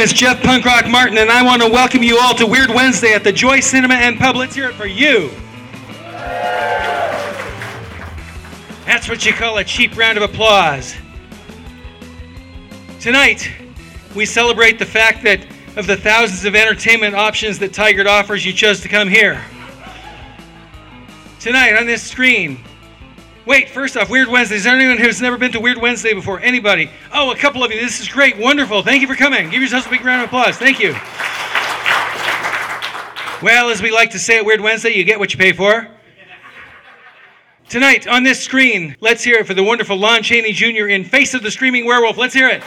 [0.00, 3.12] Name is Jeff Punkrock Martin, and I want to welcome you all to Weird Wednesday
[3.12, 4.34] at the Joy Cinema and Pub.
[4.34, 5.30] Let's hear it for you.
[8.86, 10.94] That's what you call a cheap round of applause.
[12.98, 13.50] Tonight,
[14.16, 18.54] we celebrate the fact that of the thousands of entertainment options that Tigard offers, you
[18.54, 19.44] chose to come here.
[21.40, 22.64] Tonight on this screen,
[23.46, 24.56] Wait, first off, Weird Wednesday.
[24.56, 26.40] Is there anyone who's never been to Weird Wednesday before?
[26.40, 26.90] Anybody?
[27.12, 27.80] Oh, a couple of you.
[27.80, 28.36] This is great.
[28.36, 28.82] Wonderful.
[28.82, 29.48] Thank you for coming.
[29.48, 30.56] Give yourselves a big round of applause.
[30.56, 30.94] Thank you.
[33.42, 35.88] Well, as we like to say at Weird Wednesday, you get what you pay for.
[37.70, 40.88] Tonight on this screen, let's hear it for the wonderful Lon Chaney Jr.
[40.88, 42.18] in Face of the Screaming Werewolf.
[42.18, 42.62] Let's hear it.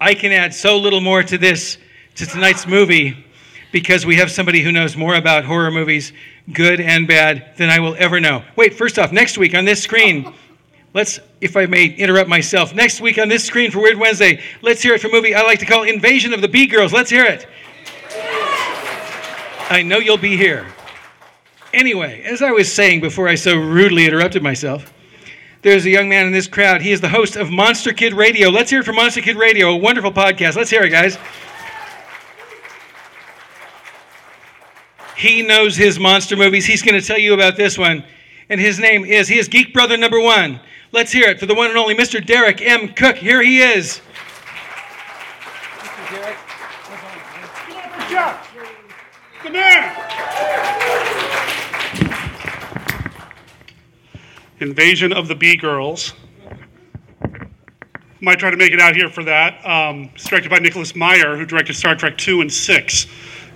[0.00, 1.78] I can add so little more to this,
[2.16, 3.24] to tonight's movie,
[3.72, 6.12] because we have somebody who knows more about horror movies,
[6.52, 8.42] good and bad, than I will ever know.
[8.56, 10.32] Wait, first off, next week on this screen,
[10.94, 14.82] let's, if I may interrupt myself, next week on this screen for Weird Wednesday, let's
[14.82, 16.92] hear it for a movie I like to call Invasion of the Bee Girls.
[16.92, 17.46] Let's hear it.
[19.70, 20.66] I know you'll be here.
[21.74, 24.94] Anyway, as I was saying before I so rudely interrupted myself,
[25.60, 26.80] there's a young man in this crowd.
[26.80, 28.48] He is the host of Monster Kid Radio.
[28.48, 30.56] Let's hear it for Monster Kid Radio, a wonderful podcast.
[30.56, 31.18] Let's hear it, guys.
[35.18, 36.64] He knows his monster movies.
[36.64, 38.04] He's going to tell you about this one.
[38.50, 40.60] And his name is, he is Geek Brother number one.
[40.92, 42.24] Let's hear it for the one and only Mr.
[42.24, 42.94] Derek M.
[42.94, 43.16] Cook.
[43.16, 44.00] Here he is.
[45.80, 46.10] Mr.
[46.12, 46.38] Derek.
[49.42, 49.96] The man!
[54.60, 56.14] Invasion of the Bee Girls.
[58.20, 59.66] Might try to make it out here for that.
[59.66, 63.06] Um, it's directed by Nicholas Meyer, who directed Star Trek 2 and 6.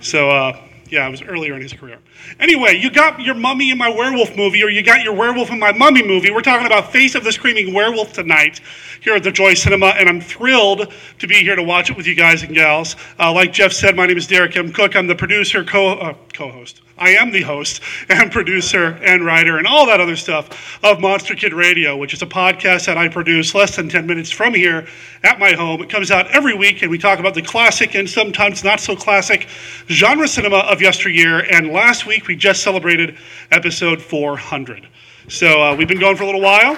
[0.01, 0.59] So, uh,
[0.93, 1.97] yeah, it was earlier in his career.
[2.39, 5.59] Anyway, you got your Mummy in My Werewolf movie, or you got your Werewolf in
[5.59, 6.31] My Mummy movie.
[6.31, 8.59] We're talking about Face of the Screaming Werewolf tonight
[9.01, 12.07] here at the Joy Cinema, and I'm thrilled to be here to watch it with
[12.07, 12.95] you guys and gals.
[13.19, 14.71] Uh, like Jeff said, my name is Derek M.
[14.71, 14.95] Cook.
[14.95, 16.81] I'm the producer, co uh, co-host.
[16.97, 21.35] I am the host and producer and writer and all that other stuff of Monster
[21.35, 24.87] Kid Radio, which is a podcast that I produce less than 10 minutes from here
[25.23, 25.81] at my home.
[25.81, 28.95] It comes out every week, and we talk about the classic and sometimes not so
[28.95, 29.47] classic
[29.87, 31.39] genre cinema of yesteryear.
[31.39, 33.17] And last week, we just celebrated
[33.51, 34.87] episode 400.
[35.29, 36.77] So uh, we've been going for a little while,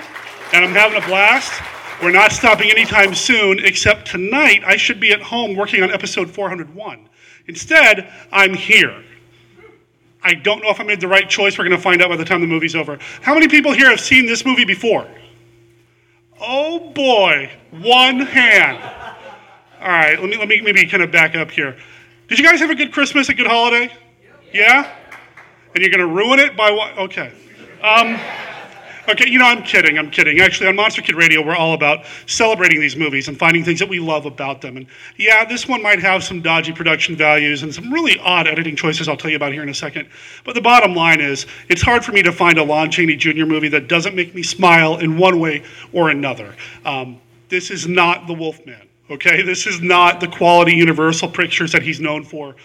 [0.53, 1.51] and I'm having a blast.
[2.01, 6.29] We're not stopping anytime soon, except tonight I should be at home working on episode
[6.29, 7.09] 401.
[7.47, 9.03] Instead, I'm here.
[10.23, 11.57] I don't know if I made the right choice.
[11.57, 12.97] We're going to find out by the time the movie's over.
[13.21, 15.07] How many people here have seen this movie before?
[16.41, 18.77] Oh boy, one hand.
[19.79, 21.77] All right, let me let me maybe kind of back up here.
[22.27, 23.93] Did you guys have a good Christmas, a good holiday?
[24.51, 24.91] Yeah.
[25.75, 26.97] And you're going to ruin it by what?
[26.97, 27.31] Okay.
[27.83, 28.17] Um,
[29.07, 29.99] Okay, you know, I'm kidding.
[29.99, 30.39] I'm kidding.
[30.39, 33.87] Actually, on Monster Kid Radio, we're all about celebrating these movies and finding things that
[33.87, 34.77] we love about them.
[34.77, 38.75] And yeah, this one might have some dodgy production values and some really odd editing
[38.75, 40.09] choices I'll tell you about here in a second.
[40.43, 43.45] But the bottom line is, it's hard for me to find a Lon Chaney Jr.
[43.45, 45.63] movie that doesn't make me smile in one way
[45.93, 46.55] or another.
[46.83, 48.87] Um, this is not The Wolfman.
[49.11, 52.55] Okay, this is not the quality Universal pictures that he's known for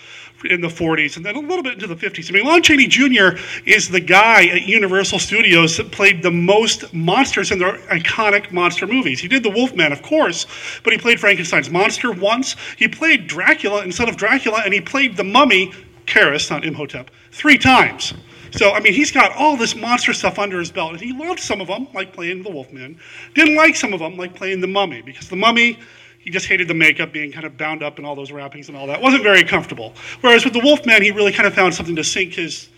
[0.45, 2.31] in the 40s and then a little bit into the 50s.
[2.31, 3.39] I mean, Lon Chaney Jr.
[3.67, 8.87] is the guy at Universal Studios that played the most monsters in their iconic monster
[8.87, 9.21] movies.
[9.21, 10.47] He did The Wolfman, of course,
[10.83, 12.57] but he played Frankenstein's monster once.
[12.77, 15.73] He played Dracula instead of Dracula, and he played the mummy,
[16.07, 18.15] Kharis, not Imhotep, three times.
[18.53, 21.39] So, I mean, he's got all this monster stuff under his belt, and he loved
[21.39, 22.99] some of them, like playing the Wolfman.
[23.35, 25.79] Didn't like some of them, like playing the mummy, because the mummy
[26.21, 28.77] he just hated the makeup being kind of bound up in all those wrappings and
[28.77, 29.01] all that.
[29.01, 29.95] Wasn't very comfortable.
[30.21, 32.69] Whereas with the Wolfman, he really kind of found something to sink his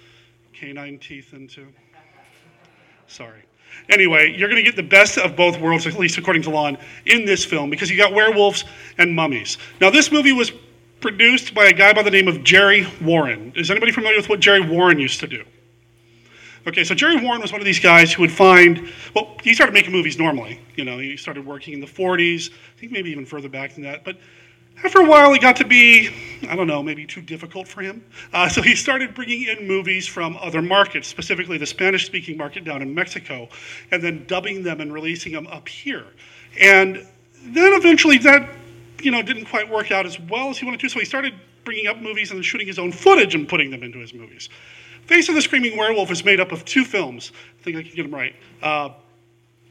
[0.53, 1.67] canine teeth into.
[3.09, 3.43] Sorry.
[3.89, 6.79] Anyway, you're going to get the best of both worlds, at least according to Lon,
[7.07, 8.65] in this film because you got werewolves
[8.99, 9.59] and mummies.
[9.81, 10.53] Now, this movie was
[11.01, 13.53] produced by a guy by the name of Jerry Warren.
[13.57, 15.45] Is anybody familiar with what Jerry Warren used to do?
[16.65, 19.73] Okay, so Jerry Warren was one of these guys who would find, well, he started
[19.73, 20.61] making movies normally.
[20.77, 23.83] You know, he started working in the 40s, I think maybe even further back than
[23.83, 24.05] that.
[24.05, 24.17] But
[24.85, 26.11] after a while, it got to be,
[26.49, 28.05] I don't know, maybe too difficult for him.
[28.33, 32.63] Uh, so he started bringing in movies from other markets, specifically the Spanish speaking market
[32.63, 33.49] down in Mexico,
[33.91, 36.07] and then dubbing them and releasing them up here.
[36.61, 37.05] And
[37.45, 38.49] then eventually that,
[39.01, 40.89] you know, didn't quite work out as well as he wanted to.
[40.89, 43.83] So he started bringing up movies and then shooting his own footage and putting them
[43.83, 44.49] into his movies.
[45.07, 47.33] Face of the Screaming Werewolf is made up of two films.
[47.61, 48.35] I think I can get them right.
[48.63, 48.91] Uh,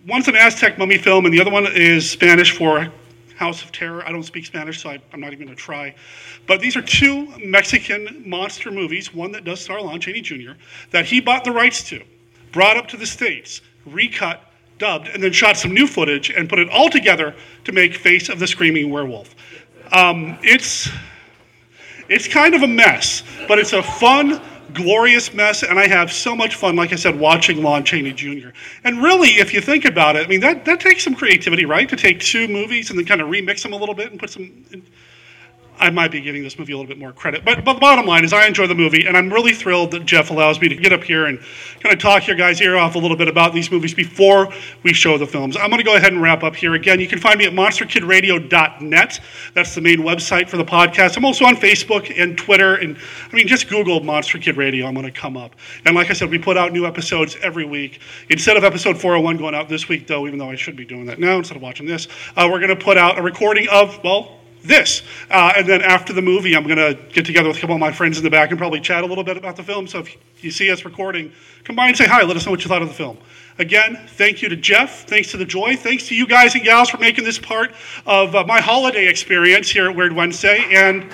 [0.08, 2.92] one's an Aztec mummy film, and the other one is Spanish for
[3.36, 4.06] House of Terror.
[4.06, 5.96] I don't speak Spanish, so I, am not even going to try.
[6.48, 10.52] But these are two Mexican monster movies, one that does star Lon Chaney Jr.,
[10.92, 12.04] that he bought the rights to,
[12.52, 14.42] brought up to the States, recut,
[14.78, 17.34] dubbed, and then shot some new footage and put it all together
[17.64, 19.34] to make Face of the Screaming Werewolf.
[19.94, 20.90] Um, it's
[22.10, 24.42] it's kind of a mess, but it's a fun,
[24.74, 28.50] glorious mess, and I have so much fun, like I said, watching Lon Chaney Jr.
[28.84, 31.88] And really, if you think about it, I mean, that, that takes some creativity, right?
[31.90, 34.30] To take two movies and then kind of remix them a little bit and put
[34.30, 34.52] some.
[35.80, 37.44] I might be giving this movie a little bit more credit.
[37.44, 40.06] But, but the bottom line is, I enjoy the movie, and I'm really thrilled that
[40.06, 41.40] Jeff allows me to get up here and
[41.80, 44.54] kind of talk your guys' ear off a little bit about these movies before
[44.84, 45.58] we show the films.
[45.58, 46.76] I'm going to go ahead and wrap up here.
[46.76, 49.20] Again, you can find me at monsterkidradio.net.
[49.56, 51.18] That's the main website for the podcast.
[51.18, 52.98] I'm also on Facebook and Twitter, and
[53.32, 54.86] I mean, just Google Monster Kid Radio.
[54.86, 55.56] I'm going to come up.
[55.86, 58.02] And like I said, we put out new episodes every week.
[58.30, 61.06] Instead of episode 401 going out this week, though, even though I should be doing
[61.06, 62.08] that now instead of watching this,
[62.38, 65.02] uh, we're going to put out a recording of, well, this.
[65.30, 67.80] Uh, and then after the movie, I'm going to get together with a couple of
[67.80, 69.88] my friends in the back and probably chat a little bit about the film.
[69.88, 71.32] So if you see us recording,
[71.64, 72.24] come by and say hi.
[72.24, 73.18] Let us know what you thought of the film.
[73.60, 75.08] Again, thank you to Jeff.
[75.08, 75.76] Thanks to the Joy.
[75.76, 77.72] Thanks to you guys and gals for making this part
[78.06, 80.66] of uh, my holiday experience here at Weird Wednesday.
[80.72, 81.12] And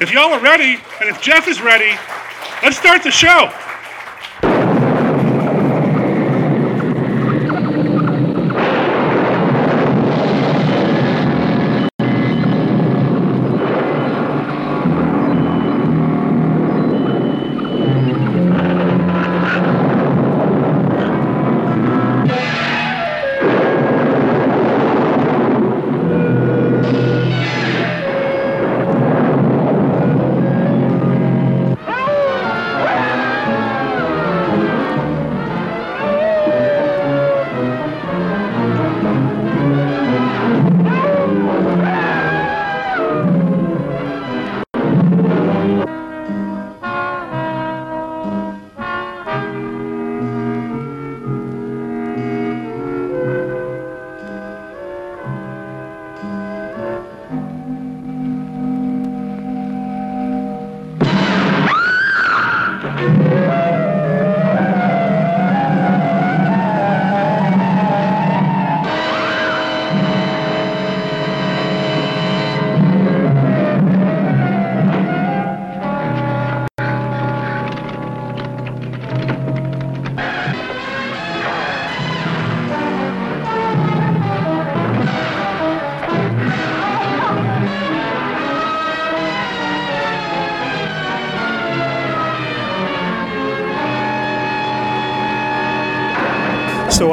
[0.00, 1.98] if y'all are ready, and if Jeff is ready,
[2.62, 3.52] let's start the show.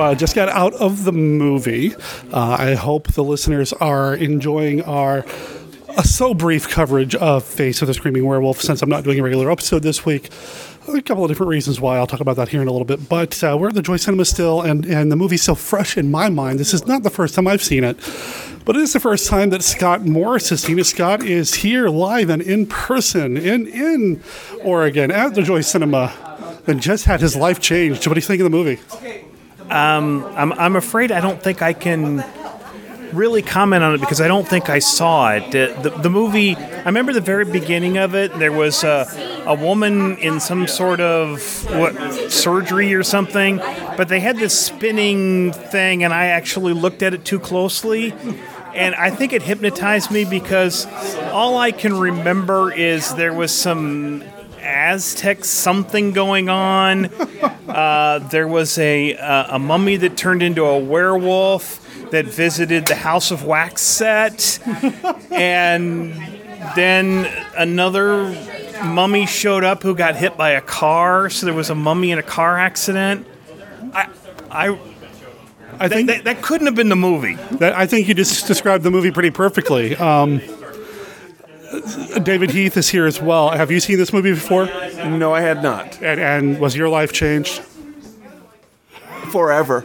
[0.08, 1.94] Uh, just got out of the movie.
[2.32, 5.26] Uh, I hope the listeners are enjoying our
[5.90, 9.24] uh, so brief coverage of Face of the Screaming Werewolf since I'm not doing a
[9.24, 10.30] regular episode this week.
[10.88, 11.98] A couple of different reasons why.
[11.98, 13.10] I'll talk about that here in a little bit.
[13.10, 16.10] But uh, we're at the Joy Cinema still, and, and the movie's so fresh in
[16.10, 16.58] my mind.
[16.58, 17.98] This is not the first time I've seen it,
[18.64, 20.86] but it is the first time that Scott Morris has seen it.
[20.86, 24.24] Scott is here live and in person in, in
[24.64, 26.14] Oregon at the Joy Cinema
[26.66, 28.08] and just had his life changed.
[28.08, 29.27] What do you think of the movie?
[29.70, 32.24] Um, I'm, I'm afraid I don't think I can
[33.14, 35.52] really comment on it because I don't think I saw it.
[35.52, 38.38] The, the, the movie, I remember the very beginning of it.
[38.38, 44.20] There was a, a woman in some sort of what surgery or something, but they
[44.20, 48.14] had this spinning thing, and I actually looked at it too closely.
[48.76, 50.86] And I think it hypnotized me because
[51.32, 54.24] all I can remember is there was some
[54.68, 57.10] Aztec something going on.
[57.68, 62.96] Uh, there was a uh, a mummy that turned into a werewolf that visited the
[62.96, 64.58] House of Wax set,
[65.32, 66.16] and
[66.76, 67.26] then
[67.58, 68.30] another
[68.84, 71.30] mummy showed up who got hit by a car.
[71.30, 73.28] So there was a mummy in a car accident.
[73.94, 74.10] I,
[74.50, 74.80] I.
[75.80, 77.36] I think that, that, that couldn't have been the movie.
[77.58, 79.96] that I think you just described the movie pretty perfectly.
[79.98, 80.42] Um,
[82.24, 83.50] David Heath is here as well.
[83.50, 84.66] Have you seen this movie before?
[85.06, 86.02] No, I had not.
[86.02, 87.62] And, and was your life changed?
[89.32, 89.82] Forever.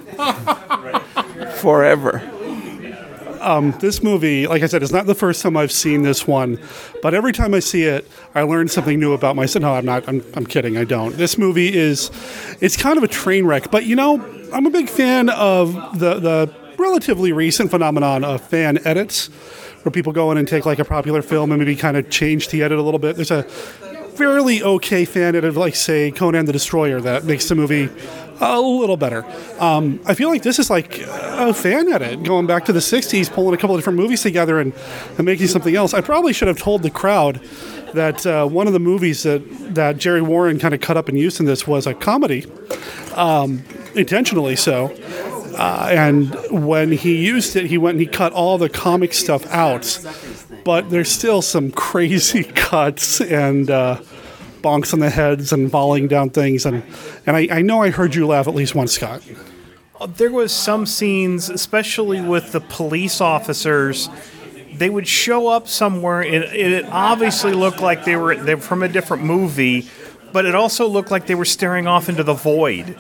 [1.56, 2.28] Forever.
[3.40, 6.60] Um, this movie, like I said, is not the first time I've seen this one,
[7.02, 9.62] but every time I see it, I learn something new about myself.
[9.62, 10.08] No, I'm not.
[10.08, 10.76] I'm, I'm kidding.
[10.76, 11.16] I don't.
[11.16, 12.12] This movie is,
[12.60, 13.70] it's kind of a train wreck.
[13.72, 18.84] But you know, I'm a big fan of the the relatively recent phenomenon of fan
[18.86, 19.28] edits,
[19.84, 22.48] where people go in and take like a popular film and maybe kind of change
[22.48, 23.16] the edit a little bit.
[23.16, 23.44] There's a
[24.14, 27.88] fairly okay fan edit of like say Conan the Destroyer that makes the movie
[28.40, 29.24] a little better.
[29.58, 33.32] Um, I feel like this is like a fan edit going back to the 60s,
[33.32, 34.72] pulling a couple of different movies together and,
[35.16, 35.94] and making something else.
[35.94, 37.40] I probably should have told the crowd
[37.94, 39.42] that uh, one of the movies that,
[39.74, 42.46] that Jerry Warren kind of cut up and used in this was a comedy,
[43.14, 43.62] um,
[43.94, 44.88] intentionally so.
[45.54, 46.34] Uh, and
[46.66, 49.98] when he used it, he went and he cut all the comic stuff out.
[50.64, 54.00] But there's still some crazy cuts and uh,
[54.62, 56.64] bonks on the heads and falling down things.
[56.64, 56.82] And,
[57.26, 59.22] and I, I know I heard you laugh at least once, Scott.
[60.16, 64.08] There was some scenes, especially with the police officers.
[64.74, 66.22] They would show up somewhere.
[66.22, 69.88] It, it obviously looked like they were they were from a different movie,
[70.32, 72.96] but it also looked like they were staring off into the void,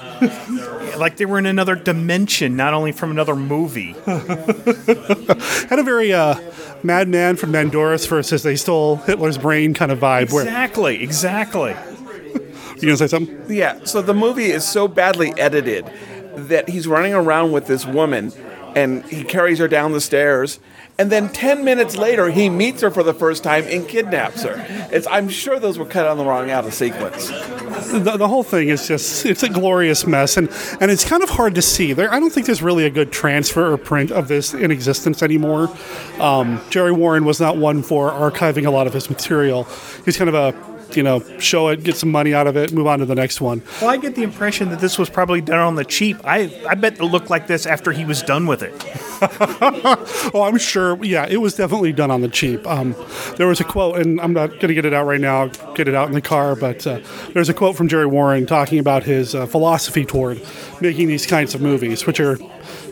[1.02, 3.92] like they were in another dimension, not only from another movie.
[4.06, 6.36] Had a very uh,
[6.84, 10.32] Madman from Mandoras versus they stole Hitler's brain kind of vibe.
[10.32, 11.74] Where Exactly, exactly.
[12.76, 13.44] you gonna say something?
[13.48, 15.90] Yeah, so the movie is so badly edited
[16.36, 18.32] that he's running around with this woman
[18.76, 20.60] and he carries her down the stairs.
[21.02, 24.64] And then 10 minutes later, he meets her for the first time and kidnaps her.
[24.92, 27.26] It's, I'm sure those were cut on the wrong out of sequence.
[27.90, 30.48] the, the whole thing is just it's a glorious mess and
[30.80, 33.10] and it's kind of hard to see there i don't think there's really a good
[33.10, 35.68] transfer or print of this in existence anymore
[36.20, 39.64] um, jerry warren was not one for archiving a lot of his material
[40.04, 42.86] he's kind of a you know show it get some money out of it move
[42.86, 45.58] on to the next one Well, I get the impression that this was probably done
[45.58, 46.16] on the cheap.
[46.24, 48.72] I, I bet it looked like this after he was done with it.
[50.34, 52.94] oh i'm sure yeah it was definitely done on the cheap um,
[53.36, 55.74] there was a quote and i'm not going to get it out right now I'll
[55.74, 57.00] get it out in the car but uh,
[57.32, 60.40] there's a quote from jerry warren talking about his uh, philosophy toward
[60.80, 62.36] making these kinds of movies which are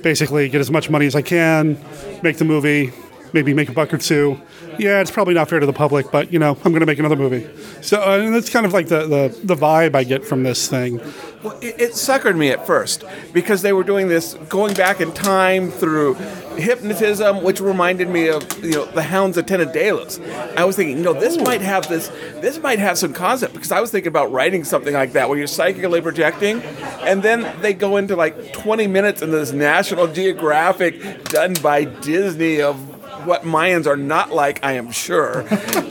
[0.03, 1.77] basically get as much money as i can
[2.23, 2.93] make the movie
[3.33, 4.41] maybe make a buck or two.
[4.79, 6.99] Yeah it's probably not fair to the public but you know i'm going to make
[6.99, 7.49] another movie.
[7.83, 10.69] So uh, and that's kind of like the, the, the vibe i get from this
[10.69, 11.01] thing.
[11.43, 15.13] Well, it, it suckered me at first because they were doing this going back in
[15.13, 16.15] time through
[16.57, 20.21] hypnotism, which reminded me of you know the Hounds of Tindalos.
[20.57, 22.09] I was thinking, you know, this might have this,
[22.41, 25.39] this might have some concept because I was thinking about writing something like that where
[25.39, 26.61] you're psychically projecting,
[27.01, 32.61] and then they go into like 20 minutes in this National Geographic done by Disney
[32.61, 32.90] of
[33.25, 35.45] what Mayans are not like, I am sure.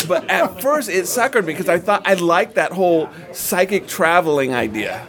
[0.08, 4.54] but at first, it suckered me because I thought I liked that whole psychic traveling
[4.54, 5.06] idea.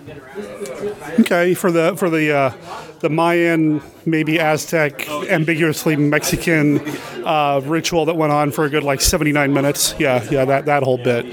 [1.20, 2.52] okay for the for the uh,
[3.00, 6.80] the mayan maybe aztec ambiguously mexican
[7.24, 10.82] uh, ritual that went on for a good like 79 minutes yeah yeah that, that
[10.82, 11.26] whole bit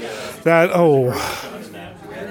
[0.44, 1.04] that oh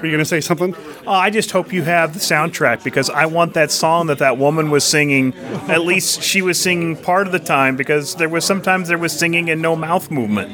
[0.00, 0.74] were you to say something
[1.08, 4.36] Uh, I just hope you have the soundtrack because I want that song that that
[4.36, 5.32] woman was singing.
[5.66, 9.18] At least she was singing part of the time because there was sometimes there was
[9.18, 10.52] singing and no mouth movement.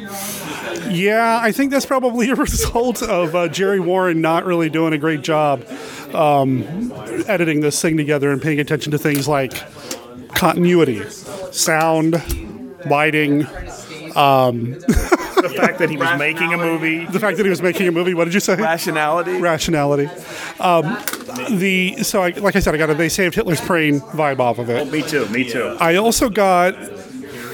[0.89, 4.99] Yeah, I think that's probably a result of uh, Jerry Warren not really doing a
[4.99, 5.67] great job
[6.15, 6.93] um,
[7.27, 9.55] editing this thing together and paying attention to things like
[10.37, 11.03] continuity,
[11.51, 12.23] sound,
[12.87, 13.45] lighting,
[15.49, 17.05] The fact that he was making a movie.
[17.05, 18.15] the fact that he was making a movie.
[18.15, 18.57] What did you say?
[18.57, 19.41] Rationality.
[19.41, 20.09] Rationality.
[20.61, 20.97] Um,
[21.59, 24.59] the so I, like I said, I got a they saved Hitler's brain vibe off
[24.59, 24.91] of it.
[24.91, 25.27] Me too.
[25.29, 25.77] Me too.
[25.81, 26.75] I also got,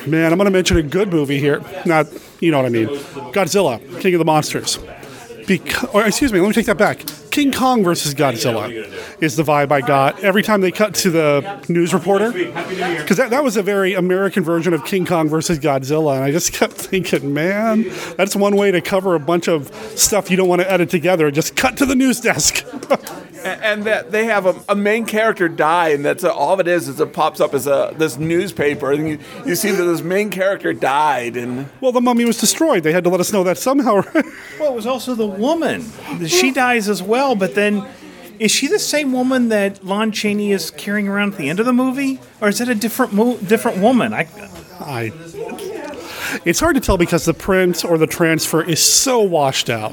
[0.06, 1.62] man, I'm going to mention a good movie here.
[1.84, 2.06] Not,
[2.40, 2.88] you know what I mean.
[3.32, 4.78] Godzilla, King of the Monsters.
[5.46, 7.04] Beca- or excuse me, let me take that back.
[7.30, 8.70] King Kong versus Godzilla
[9.20, 12.32] is the vibe I got every time they cut to the news reporter.
[12.32, 16.16] Because that, that was a very American version of King Kong versus Godzilla.
[16.16, 17.84] And I just kept thinking, man,
[18.16, 21.30] that's one way to cover a bunch of stuff you don't want to edit together.
[21.30, 22.64] Just cut to the news desk.
[23.42, 26.88] And that they have a, a main character die, and that's uh, all it is.
[26.88, 30.28] Is it pops up as a this newspaper, and you, you see that this main
[30.28, 32.82] character died, and well, the mummy was destroyed.
[32.82, 34.02] They had to let us know that somehow.
[34.60, 35.90] Well, it was also the woman.
[36.26, 37.86] She dies as well, but then
[38.38, 41.66] is she the same woman that Lon Chaney is carrying around at the end of
[41.66, 44.14] the movie, or is that a different mo- different woman?
[44.14, 44.28] I
[44.80, 45.12] I.
[46.44, 49.92] It's hard to tell because the print or the transfer is so washed out.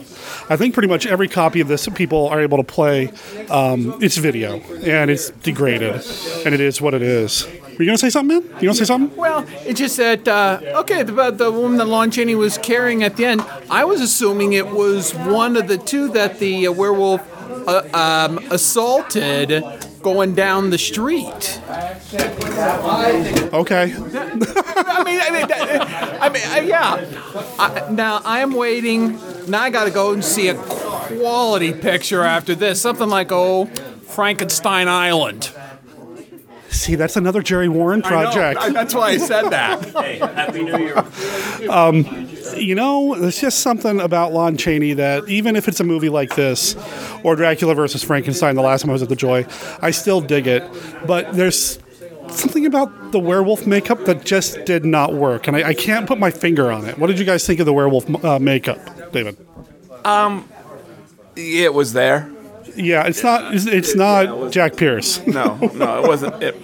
[0.50, 3.12] I think pretty much every copy of this people are able to play.
[3.50, 6.02] Um, it's video and it's degraded,
[6.46, 7.48] and it is what it is.
[7.78, 8.50] Were you gonna say something, man?
[8.56, 9.16] You gonna say something?
[9.16, 11.04] Well, it's just that uh, okay.
[11.04, 14.68] The, the woman that Lon Chaney was carrying at the end, I was assuming it
[14.68, 17.22] was one of the two that the uh, werewolf
[17.68, 19.64] uh, um, assaulted
[20.02, 21.62] going down the street.
[23.54, 23.94] Okay.
[23.94, 27.06] I mean, I mean, that- I mean, uh, yeah.
[27.60, 29.20] I, now I am waiting.
[29.48, 33.66] Now I got to go and see a quality picture after this, something like oh,
[34.08, 35.52] Frankenstein Island.
[36.70, 38.60] See, that's another Jerry Warren project.
[38.62, 39.86] I know, that's why I said that.
[40.36, 41.04] Happy New Year!
[42.58, 46.36] you know, there's just something about Lon Chaney that even if it's a movie like
[46.36, 46.76] this,
[47.24, 49.46] or Dracula versus Frankenstein, the last time I was at the Joy,
[49.82, 50.64] I still dig it.
[51.06, 51.80] But there's
[52.30, 56.20] something about the werewolf makeup that just did not work, and I, I can't put
[56.20, 56.98] my finger on it.
[56.98, 59.38] What did you guys think of the werewolf uh, makeup, David?
[61.36, 62.30] it was there.
[62.78, 63.54] Yeah, it's not.
[63.54, 65.20] It's, it's not Jack Pierce.
[65.28, 66.42] No, no, it wasn't.
[66.44, 66.56] It,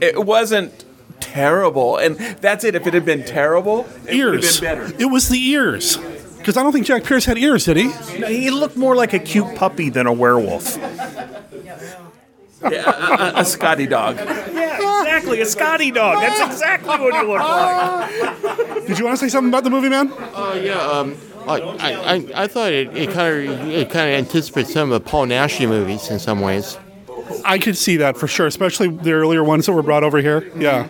[0.00, 0.84] it wasn't
[1.20, 2.74] terrible, and that's it.
[2.74, 4.60] If it had been terrible, it Ears.
[4.60, 4.94] been better.
[4.98, 5.96] It was the ears.
[6.38, 7.90] Because I don't think Jack Pierce had ears, did he?
[8.26, 10.76] He looked more like a cute puppy than a werewolf.
[12.62, 14.16] A, a Scotty dog.
[14.54, 15.40] Yeah, exactly.
[15.40, 16.20] A Scotty dog.
[16.20, 18.86] That's exactly what he looked like.
[18.86, 20.12] Did you want to say something about the movie, man?
[20.34, 24.18] Oh yeah, um, I, I, I- I thought it, it kind of it kind of
[24.18, 26.78] anticipates some of the Paul Naschy movies in some ways.
[27.44, 30.50] I could see that for sure, especially the earlier ones that were brought over here.
[30.56, 30.88] Yeah.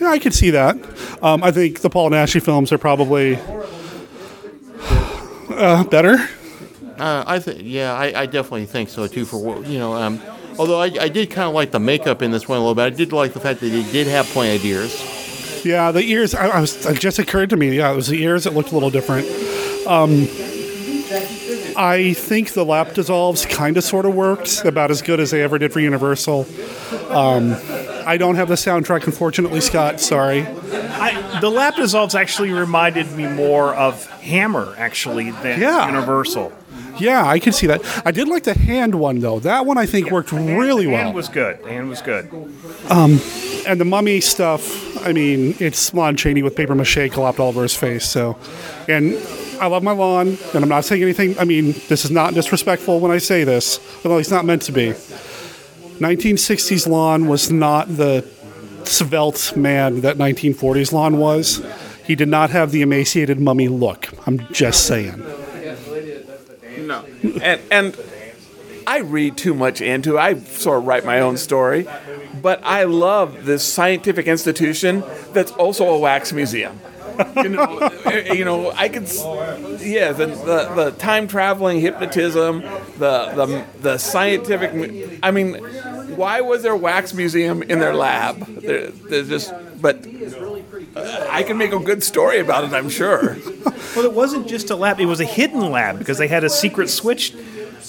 [0.00, 0.76] Yeah, I could see that.
[1.22, 3.36] Um, I think the Paul Naschy films are probably
[5.50, 6.16] uh, better.
[6.98, 9.24] Uh, I think yeah, I, I definitely think so too.
[9.24, 10.20] For you know, um,
[10.58, 12.82] although I, I did kind of like the makeup in this one a little bit.
[12.82, 14.94] I did like the fact that it did have pointed ears.
[15.64, 16.34] Yeah, the ears.
[16.34, 16.86] I, I was.
[16.86, 17.76] It just occurred to me.
[17.76, 19.26] Yeah, it was the ears that looked a little different.
[19.86, 20.26] Um,
[21.76, 25.42] I think the lap dissolves kind of sort of worked about as good as they
[25.42, 26.46] ever did for Universal.
[27.08, 27.56] Um,
[28.06, 30.00] I don't have the soundtrack, unfortunately, Scott.
[30.00, 30.42] Sorry.
[30.46, 35.86] I, the lap dissolves actually reminded me more of Hammer, actually, than Yeah.
[35.86, 36.52] Universal.
[36.98, 37.80] Yeah, I can see that.
[38.04, 39.38] I did like the hand one though.
[39.40, 41.04] That one I think worked really The well.
[41.04, 41.62] hand was good.
[41.62, 42.28] The hand was good.
[42.90, 47.62] and the mummy stuff, I mean, it's Lon Chaney with paper mache collapsed all over
[47.62, 48.04] his face.
[48.04, 48.36] So,
[48.88, 49.16] and
[49.60, 51.38] I love my lawn, and I'm not saying anything.
[51.38, 54.72] I mean, this is not disrespectful when I say this, although it's not meant to
[54.72, 54.90] be.
[56.00, 58.26] 1960s lawn was not the
[58.84, 61.62] svelte man that 1940s lawn was.
[62.04, 64.08] He did not have the emaciated mummy look.
[64.26, 65.22] I'm just saying.
[66.78, 67.04] No.
[67.42, 67.96] And and
[68.86, 70.18] I read too much into.
[70.18, 71.86] I sort of write my own story,
[72.42, 76.80] but I love this scientific institution that's also a wax museum.
[77.36, 77.90] You know,
[78.32, 79.08] you know, I could,
[79.82, 82.60] yeah, the, the, the time traveling hypnotism,
[82.98, 85.18] the, the the scientific.
[85.22, 85.54] I mean,
[86.16, 88.46] why was there a wax museum in their lab?
[88.60, 90.06] They're, they're just, but
[90.96, 92.72] uh, I can make a good story about it.
[92.72, 93.36] I'm sure.
[93.96, 96.50] Well, it wasn't just a lab; it was a hidden lab because they had a
[96.50, 97.34] secret switch.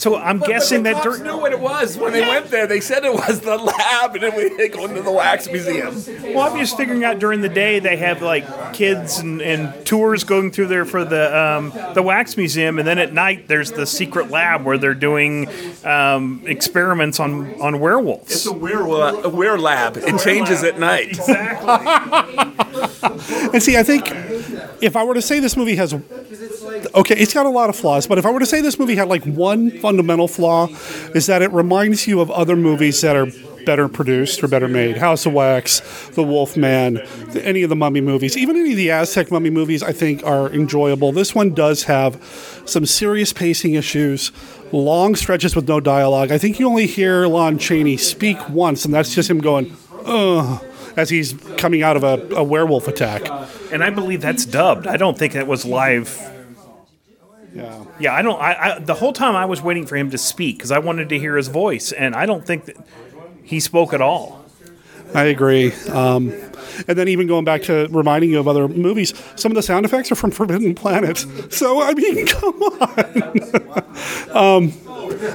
[0.01, 2.65] So I'm guessing the that cops dur- knew what it was when they went there.
[2.65, 5.93] They said it was the lab, and then we they go into the wax museum.
[6.33, 10.23] Well, I'm just figuring out during the day they have like kids and, and tours
[10.23, 13.85] going through there for the um, the wax museum, and then at night there's the
[13.85, 15.47] secret lab where they're doing
[15.85, 18.31] um, experiments on on werewolves.
[18.31, 19.97] It's a weir, a weir lab.
[19.97, 21.09] It changes at night.
[21.09, 22.47] Exactly.
[23.53, 24.09] And see, I think
[24.81, 25.93] if I were to say this movie has,
[26.95, 28.95] okay, it's got a lot of flaws, but if I were to say this movie
[28.95, 30.67] had like one fundamental flaw,
[31.15, 33.27] is that it reminds you of other movies that are
[33.65, 34.97] better produced or better made.
[34.97, 36.97] House of Wax, The Wolf Man,
[37.35, 40.51] any of the Mummy movies, even any of the Aztec Mummy movies, I think are
[40.51, 41.11] enjoyable.
[41.11, 44.31] This one does have some serious pacing issues.
[44.71, 46.31] Long stretches with no dialogue.
[46.31, 49.75] I think you only hear Lon Chaney speak once, and that's just him going,
[50.05, 50.63] ugh,
[50.97, 53.21] as he's coming out of a, a werewolf attack.
[53.71, 54.87] and I believe that's dubbed.
[54.87, 56.19] I don't think that was live.
[57.53, 57.83] Yeah.
[57.99, 58.39] Yeah, I don't.
[58.41, 61.09] I, I the whole time I was waiting for him to speak because I wanted
[61.09, 62.77] to hear his voice, and I don't think that
[63.43, 64.41] he spoke at all.
[65.13, 65.73] I agree.
[65.89, 66.31] Um,
[66.87, 69.85] and then even going back to reminding you of other movies, some of the sound
[69.85, 71.25] effects are from Forbidden Planet.
[71.51, 74.31] So I mean, come on.
[74.35, 74.73] um,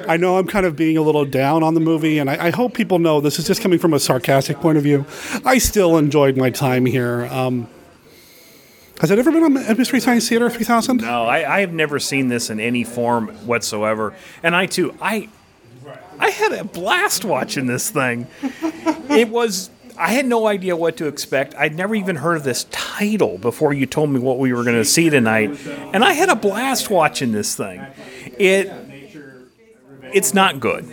[0.08, 2.50] I know I'm kind of being a little down on the movie, and I, I
[2.50, 5.04] hope people know this is just coming from a sarcastic point of view.
[5.44, 7.26] I still enjoyed my time here.
[7.26, 7.68] Um,
[9.00, 10.98] has it ever been on Mystery Science Theater 3000?
[10.98, 15.28] No, I, I have never seen this in any form whatsoever, and I too, I,
[16.18, 18.26] I had a blast watching this thing.
[19.10, 19.70] it was.
[19.98, 21.54] I had no idea what to expect.
[21.54, 24.76] I'd never even heard of this title before you told me what we were going
[24.76, 27.84] to see tonight, and I had a blast watching this thing.
[28.38, 28.70] It
[30.12, 30.86] it's not good.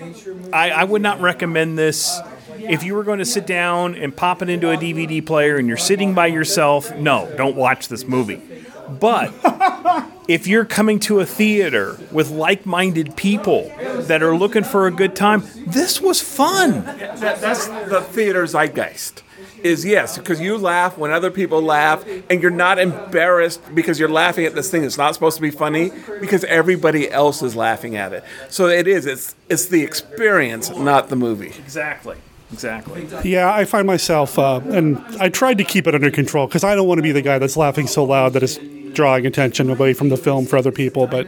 [0.52, 2.20] I, I would not recommend this.
[2.58, 5.68] If you were going to sit down and pop it into a DVD player and
[5.68, 8.42] you're sitting by yourself, no, don't watch this movie.
[8.90, 9.34] But
[10.28, 14.92] if you're coming to a theater with like minded people that are looking for a
[14.92, 16.84] good time, this was fun.
[16.86, 19.24] That, that's the theater zeitgeist.
[19.62, 24.10] Is yes, because you laugh when other people laugh, and you're not embarrassed because you're
[24.10, 25.90] laughing at this thing that's not supposed to be funny
[26.20, 28.26] because everybody else is laughing at it.
[28.50, 29.06] So it is.
[29.06, 31.48] It's it's the experience, not the movie.
[31.48, 32.18] Exactly.
[32.54, 33.08] Exactly.
[33.24, 36.76] Yeah, I find myself, uh, and I tried to keep it under control because I
[36.76, 38.60] don't want to be the guy that's laughing so loud that it's
[38.94, 41.08] drawing attention away from the film for other people.
[41.08, 41.28] But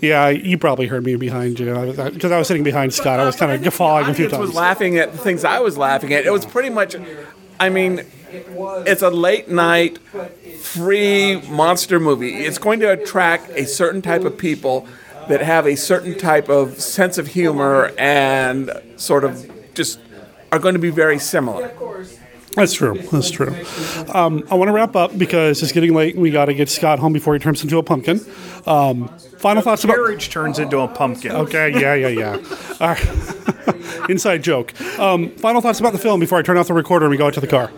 [0.00, 1.74] yeah, you probably heard me behind you
[2.12, 3.18] because I was sitting behind Scott.
[3.18, 4.56] I was kind of guffawing a few audience was times.
[4.56, 6.26] laughing at the things I was laughing at.
[6.26, 6.94] It was pretty much,
[7.58, 9.98] I mean, it's a late night,
[10.60, 12.34] free monster movie.
[12.44, 14.86] It's going to attract a certain type of people
[15.28, 20.00] that have a certain type of sense of humor and sort of just
[20.52, 21.72] are going to be very similar.
[22.54, 22.98] That's true.
[23.10, 23.54] That's true.
[24.12, 26.14] Um, I want to wrap up because it's getting late.
[26.14, 28.20] and We got to get Scott home before he turns into a pumpkin.
[28.66, 29.96] Um, final thoughts about.
[29.96, 31.32] Carriage turns into a pumpkin.
[31.32, 32.36] Okay, yeah, yeah, yeah.
[32.78, 34.08] All right.
[34.10, 34.78] Inside joke.
[34.98, 37.26] Um, final thoughts about the film before I turn off the recorder and we go
[37.26, 37.72] out to the car.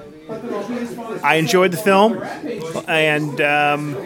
[1.22, 2.22] I enjoyed the film,
[2.88, 3.96] and um,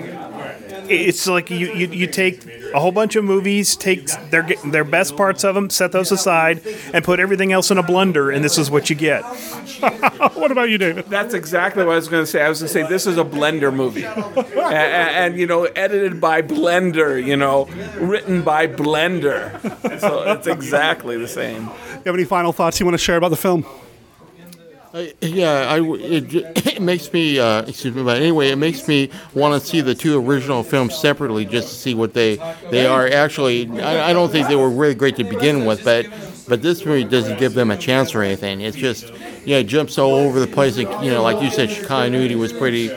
[0.88, 5.16] it's like you, you, you take a whole bunch of movies, take their their best
[5.16, 8.59] parts of them, set those aside, and put everything else in a blender, and this
[8.59, 9.22] is what you get.
[10.35, 11.07] what about you, David?
[11.07, 12.42] That's exactly what I was going to say.
[12.42, 16.20] I was going to say this is a Blender movie, and, and, you know, edited
[16.20, 17.66] by Blender, you know,
[17.98, 19.61] written by Blender.
[20.00, 21.62] So it's exactly the same.
[21.64, 23.64] You have any final thoughts you want to share about the film?
[24.94, 26.35] Uh, yeah, I, it,
[26.66, 29.94] it makes me, uh, excuse me, but anyway, it makes me want to see the
[29.94, 32.37] two original films separately just to see what they
[32.70, 33.68] they are actually.
[33.81, 36.07] I, I don't think they were really great to begin with, but
[36.49, 38.61] but this movie doesn't give them a chance or anything.
[38.61, 39.13] It's just,
[39.45, 40.77] yeah, it jumps all over the place.
[40.77, 42.89] It, you know, like you said, continuity was pretty,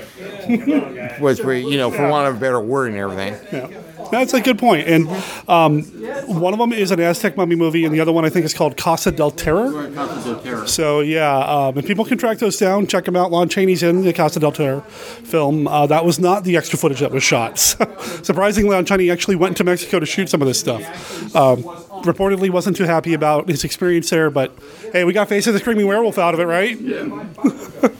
[1.19, 3.35] was pretty, you know, for want of a better word and everything.
[3.51, 3.81] Yeah.
[4.11, 4.87] That's a good point.
[4.87, 5.07] And
[5.47, 5.83] um,
[6.27, 8.53] one of them is an Aztec mummy movie, and the other one I think is
[8.53, 10.67] called Casa del Terror.
[10.67, 13.31] So yeah, um, if people can track those down, check them out.
[13.31, 15.65] Lon Chaney's in the Casa del Terror film.
[15.65, 17.57] Uh, that was not the extra footage that was shot.
[18.23, 21.35] Surprisingly, Lon Chaney actually went to Mexico to shoot some of this stuff.
[21.35, 21.63] Um,
[22.03, 24.51] reportedly wasn't too happy about his experience there, but
[24.91, 26.79] hey, we got Face of the Screaming Werewolf out of it, right?
[26.81, 27.29] Well,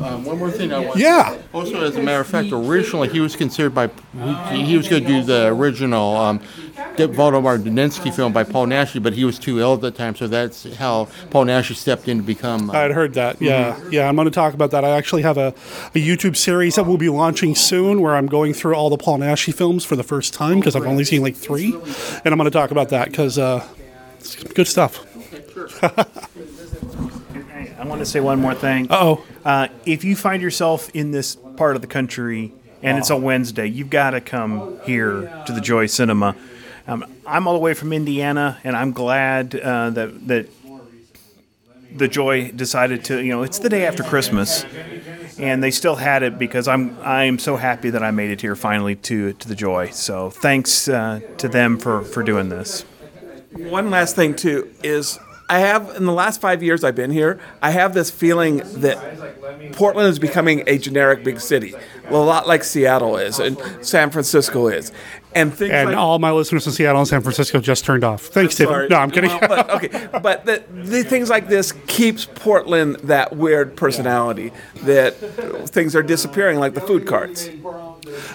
[0.00, 0.98] um, one more thing I want.
[0.98, 1.36] Yeah.
[1.52, 3.90] Also, as a matter of fact, originally he was considered by
[4.50, 6.40] he, he was going to do the original um,
[6.96, 10.26] Valdemar Daninsky film by Paul Naschy, but he was too ill at the time, so
[10.26, 12.70] that's how Paul Naschy stepped in to become.
[12.70, 13.40] Uh, I had heard that.
[13.40, 14.08] Yeah, yeah.
[14.08, 14.84] I'm going to talk about that.
[14.84, 15.48] I actually have a,
[15.94, 19.18] a YouTube series that we'll be launching soon, where I'm going through all the Paul
[19.18, 22.44] Naschy films for the first time because I've only seen like three, and I'm going
[22.44, 23.66] to talk about that because uh,
[24.18, 25.06] it's good stuff.
[25.82, 26.06] I
[27.90, 28.90] want to say one more thing.
[28.90, 29.24] Uh-oh.
[29.44, 33.66] Uh, if you find yourself in this part of the country and it's a Wednesday,
[33.66, 36.36] you've got to come here to the Joy Cinema.
[36.86, 40.48] Um, I'm all the way from Indiana, and I'm glad uh, that that
[41.94, 43.22] the Joy decided to.
[43.22, 44.64] You know, it's the day after Christmas,
[45.38, 48.40] and they still had it because I'm I am so happy that I made it
[48.40, 49.90] here finally to to the Joy.
[49.90, 52.82] So thanks uh, to them for for doing this.
[53.52, 55.18] One last thing too is
[55.50, 59.72] I have in the last five years I've been here, I have this feeling that
[59.72, 61.74] Portland is becoming a generic big city,
[62.08, 64.92] a lot like Seattle is and San Francisco is,
[65.34, 68.26] and things And like, all my listeners in Seattle and San Francisco just turned off.
[68.26, 68.90] Thanks, David.
[68.90, 69.28] No, I'm kidding.
[69.28, 75.14] Well, but, okay, but the, the things like this keeps Portland that weird personality that
[75.68, 77.50] things are disappearing, like the food carts.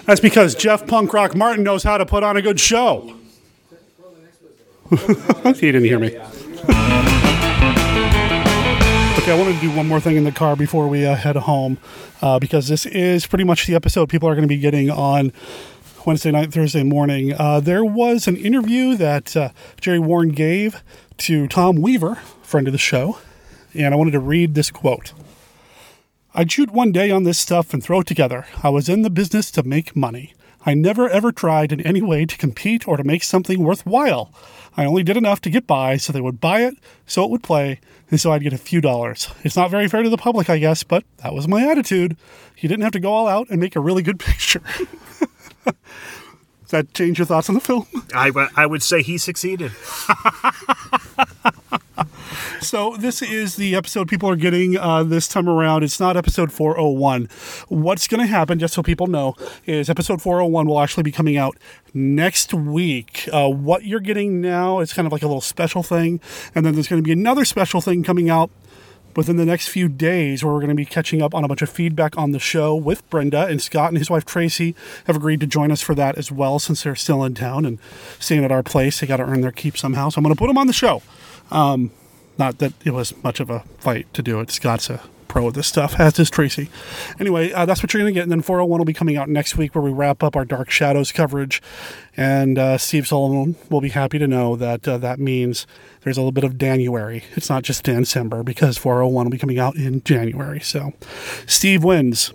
[0.04, 3.16] That's because Jeff Punk Rock Martin knows how to put on a good show.
[4.90, 6.20] he didn't hear me.
[9.26, 11.34] Okay, I wanted to do one more thing in the car before we uh, head
[11.34, 11.78] home
[12.22, 15.32] uh, because this is pretty much the episode people are going to be getting on
[16.06, 17.32] Wednesday night, Thursday morning.
[17.32, 19.48] Uh, there was an interview that uh,
[19.80, 20.80] Jerry Warren gave
[21.16, 23.18] to Tom Weaver, friend of the show,
[23.74, 25.12] and I wanted to read this quote.
[26.32, 28.46] I'd shoot one day on this stuff and throw it together.
[28.62, 30.34] I was in the business to make money.
[30.66, 34.32] I never ever tried in any way to compete or to make something worthwhile.
[34.76, 36.74] I only did enough to get by so they would buy it,
[37.06, 39.28] so it would play, and so I'd get a few dollars.
[39.44, 42.16] It's not very fair to the public, I guess, but that was my attitude.
[42.58, 44.60] You didn't have to go all out and make a really good picture.
[45.64, 47.86] Does that change your thoughts on the film?
[48.12, 49.70] I, I would say he succeeded.
[52.60, 55.84] So this is the episode people are getting uh, this time around.
[55.84, 57.28] It's not episode 401.
[57.68, 59.34] What's going to happen, just so people know,
[59.66, 61.56] is episode 401 will actually be coming out
[61.94, 63.28] next week.
[63.32, 66.20] Uh, what you're getting now is kind of like a little special thing,
[66.54, 68.50] and then there's going to be another special thing coming out
[69.14, 71.62] within the next few days where we're going to be catching up on a bunch
[71.62, 74.74] of feedback on the show with Brenda and Scott and his wife Tracy
[75.06, 77.78] have agreed to join us for that as well since they're still in town and
[78.18, 79.00] staying at our place.
[79.00, 80.10] They got to earn their keep somehow.
[80.10, 81.02] So I'm going to put them on the show.
[81.50, 81.92] Um,
[82.38, 84.50] not that it was much of a fight to do it.
[84.50, 86.70] Scott's a pro at this stuff, as is Tracy.
[87.20, 88.22] Anyway, uh, that's what you're going to get.
[88.22, 90.70] And then 401 will be coming out next week where we wrap up our Dark
[90.70, 91.62] Shadows coverage.
[92.16, 95.66] And uh, Steve Solomon will be happy to know that uh, that means
[96.02, 97.24] there's a little bit of January.
[97.34, 100.60] It's not just December because 401 will be coming out in January.
[100.60, 100.94] So
[101.46, 102.32] Steve wins.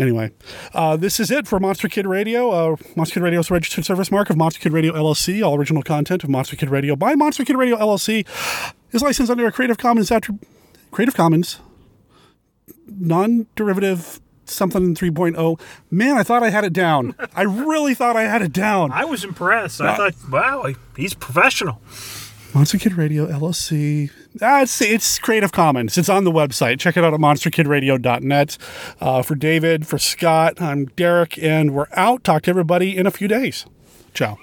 [0.00, 0.30] Anyway,
[0.72, 2.50] uh, this is it for Monster Kid Radio.
[2.50, 5.44] Uh, Monster Kid Radio is a registered service mark of Monster Kid Radio LLC.
[5.46, 8.26] All original content of Monster Kid Radio by Monster Kid Radio LLC
[8.92, 10.42] is licensed under a Creative Commons attrib-
[10.90, 11.60] Creative Commons
[12.86, 15.60] non-derivative something 3.0.
[15.90, 17.14] Man, I thought I had it down.
[17.36, 18.90] I really thought I had it down.
[18.92, 19.80] I was impressed.
[19.80, 21.80] I thought, wow, he's professional.
[22.54, 24.10] Monster Kid Radio LLC.
[24.42, 25.96] Ah, it's, it's Creative Commons.
[25.96, 26.80] It's on the website.
[26.80, 28.58] Check it out at monsterkidradio.net.
[29.00, 32.24] Uh, for David, for Scott, I'm Derek, and we're out.
[32.24, 33.66] Talk to everybody in a few days.
[34.14, 34.38] Ciao.